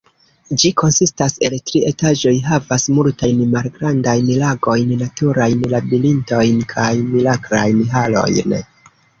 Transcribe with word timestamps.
Ĝi 0.61 0.69
konsistas 0.81 1.35
el 1.49 1.55
tri 1.69 1.81
etaĝoj, 1.89 2.33
havas 2.47 2.87
multajn 2.99 3.43
malgrandajn 3.53 4.31
lagojn, 4.45 4.95
naturajn 5.05 5.63
labirintojn 5.75 6.67
kaj 6.75 6.91
miraklajn 7.13 7.85
halojn. 7.97 8.59